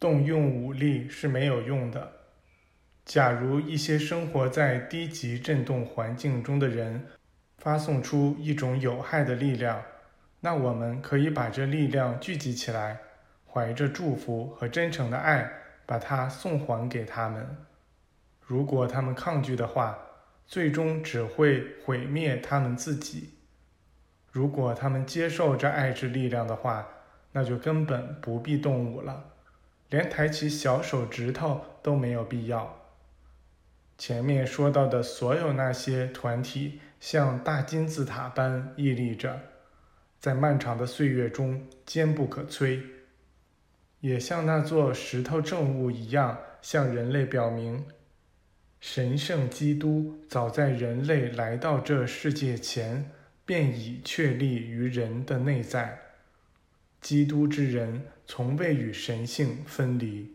[0.00, 2.12] 动用武力是没有用的。
[3.04, 7.06] 假如一些生活在低级振动环境中的人
[7.56, 9.82] 发送出一种有害的力量，
[10.40, 12.98] 那我们可以把这力量聚集起来，
[13.46, 15.50] 怀着祝福和真诚的爱，
[15.86, 17.56] 把它送还给他们。
[18.40, 19.98] 如果他们抗拒的话，
[20.46, 23.30] 最终只会毁灭他们自己。
[24.30, 26.86] 如果他们接受这爱之力量的话，
[27.32, 29.24] 那就根本不必动武了，
[29.90, 32.76] 连抬起小手指头都没有必要。
[33.96, 39.40] 前面说到的所有那些团体，像大金字塔般屹立着，
[40.20, 42.80] 在漫长的岁月中坚不可摧，
[44.00, 47.86] 也像那座石头证物一样，向人类表明，
[48.78, 53.10] 神圣基督早在人类来到这世界前，
[53.44, 56.07] 便已确立于人的内在。
[57.08, 60.30] 基督之人从未与神性分离。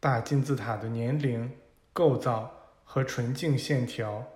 [0.00, 1.48] 大金字塔的年龄。
[1.92, 4.26] 构造和纯净线条，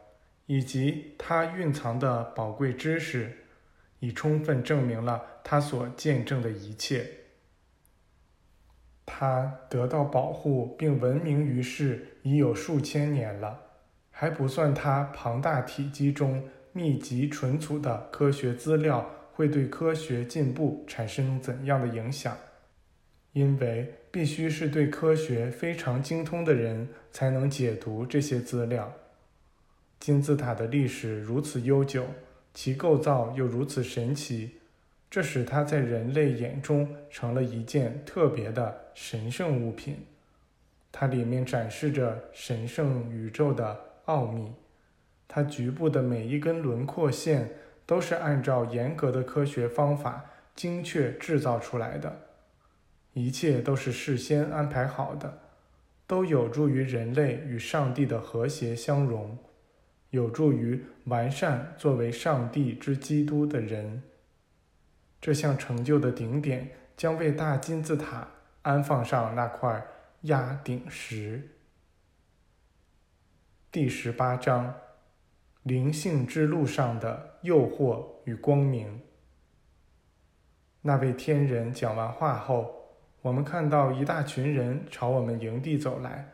[0.47, 3.39] 以及它蕴藏的宝贵知识，
[3.99, 7.07] 已充分证明了它所见证的一切。
[9.05, 13.61] 它得到保护并闻名于世已有数千年了，
[14.13, 22.37] 还不算它庞大体积中密集存储的科学资料会对科学进步产生怎样的影响。
[23.33, 28.93] 因为必须是对科学非常精通的人才能解读这些资料。
[30.01, 32.07] 金字塔的历史如此悠久，
[32.53, 34.57] 其构造又如此神奇，
[35.09, 39.99] 这使它在人类眼中成了一件特别的神圣物品。
[40.91, 44.53] 它里面展示着神圣宇宙的奥秘，
[45.29, 47.49] 它局部的每一根轮廓线
[47.91, 50.25] 都是按照严格的科学方法
[50.55, 52.21] 精确制造出来的。
[53.15, 55.41] 一切都是事先安排好的，
[56.07, 59.37] 都有助于人类与上帝的和谐相融，
[60.11, 64.05] 有助于完善作为上帝之基督的人。
[65.21, 68.29] 这项成就的顶点将为大金字塔
[68.63, 69.85] 安放上那块
[70.21, 71.49] 压顶石。
[73.73, 74.77] 第十八章：
[75.63, 79.01] 灵性之路上的诱惑与光明。
[80.83, 82.77] 那位天人讲完话后。
[83.23, 86.27] 我们看到一大群人朝我们营地走来，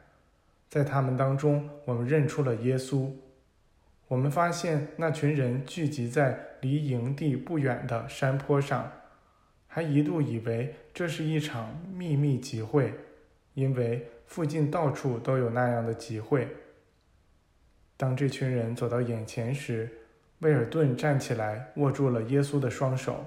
[0.69, 3.10] 在他们当中，我们认出了耶稣。
[4.06, 8.88] 我们发现那群人聚集在离营地不远的山坡上，
[9.66, 12.94] 还一度以为这是一场秘密集会，
[13.54, 16.47] 因为附近到处都有那样的集会。
[17.96, 19.88] 当这群人走到眼前时，
[20.40, 23.24] 威尔顿站起来握住了耶稣的双手。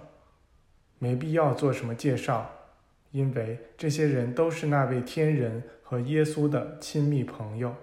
[0.99, 2.49] 没必要做什么介绍。
[3.11, 7.75] 因为这些人都是那位天人和耶稣的亲密朋友。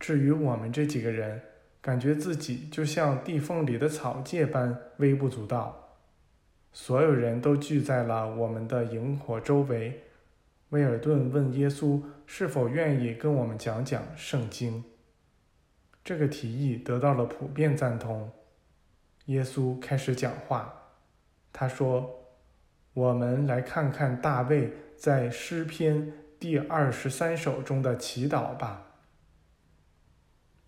[0.00, 1.42] 至于我们这几个人，
[1.82, 5.98] 感觉自己就像地缝里的草芥般微不足道。
[6.72, 10.04] 所有人都聚在了我们的萤火周围。
[10.70, 14.82] 威尔顿问耶稣是否愿意跟我们讲讲圣经。
[16.08, 18.30] 这个提议得到了普遍赞同。
[19.26, 20.72] 耶稣开始讲话，
[21.52, 22.14] 他说。
[22.94, 28.86] 我们来看看大卫在诗篇第二十三首中的祈祷吧。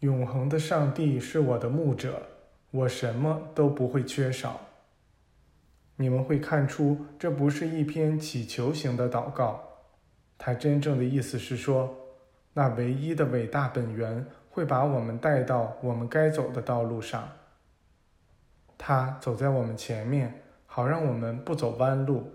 [0.01, 2.23] 永恒的上帝是我的牧者，
[2.71, 4.61] 我什么都不会缺少。
[5.97, 9.61] 你们会看出，这不是一篇祈求型的祷告，
[10.39, 11.97] 它真正的意思是说，
[12.53, 17.27] 那唯一的伟大本源会把我们带到我们该走的道路上。
[18.77, 20.43] 他走在我们前面。
[20.73, 22.31] 好让我们不走弯路。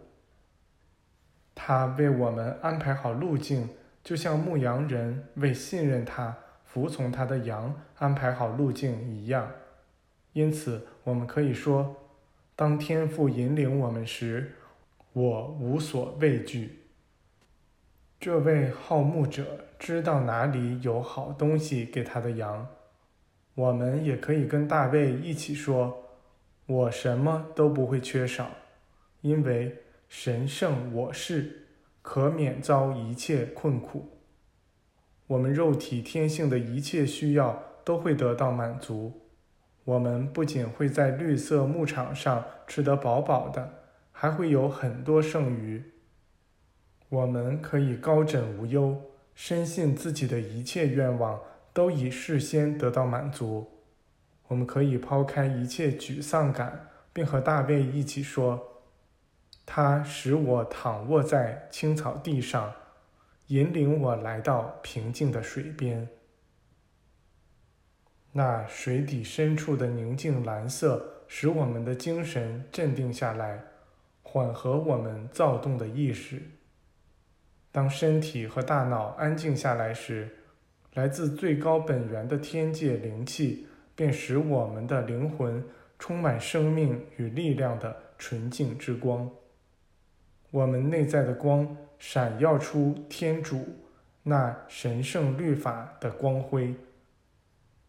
[1.55, 3.69] 他为我们安排好路径，
[4.03, 9.49] 就像牧羊人为信任他、服从他的羊安排好路径一样。
[10.33, 11.95] 因此，我们可以说，
[12.57, 14.51] 当天父引领我们时，
[15.13, 16.84] 我无所畏惧。
[18.19, 22.67] 这位好牧者知道哪里有好东西给他的羊。
[23.53, 26.01] 我们也可以跟大卫一起说。
[26.67, 28.49] 我什么都不会缺少，
[29.21, 31.67] 因为神圣我是，
[32.01, 34.17] 可免遭一切困苦。
[35.27, 39.21] 我们肉体天性的一切需要都会得到满足。
[39.83, 45.83] 我们不仅会在绿色牧场上吃得饱饱的，还会有很多剩余。
[47.09, 48.99] 我们可以高枕无忧，
[49.35, 51.39] 深信自己的一切愿望
[51.71, 53.67] 都已事先得到满足。
[54.47, 58.83] 我们可以抛开一切沮丧感，并和大卫一起说
[59.65, 62.73] ：“他使我躺卧在青草地上，
[63.47, 66.07] 引领我来到平静的水边。
[68.31, 73.63] 那水底深处的宁静蓝色，使我们的精神镇定下来，
[74.21, 76.41] 缓和我们躁动的意识。
[77.75, 80.29] 当身体和大脑安静下来时，
[80.93, 85.61] 来自最高本源的天界灵气，便使我们的灵魂
[85.99, 89.29] 充满生命与力量的纯净之光。
[90.51, 93.67] 我们内在的光闪耀出天主
[94.23, 96.73] 那神圣律法的光辉。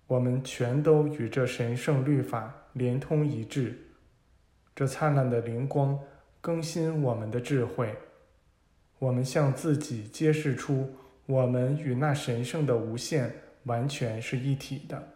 [0.08, 3.78] 我们全都与这神圣律法连通一致。
[4.74, 5.96] 这灿烂的灵光
[6.40, 7.94] 更新我们的智慧。
[8.98, 10.90] 我们向自己揭示出，
[11.26, 13.30] 我们与那神圣的无限
[13.64, 15.15] 完全是一体的。